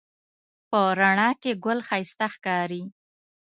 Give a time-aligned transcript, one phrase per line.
[0.69, 2.83] په رڼا کې ګل ښایسته ښکاري